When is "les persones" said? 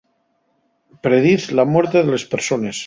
2.11-2.77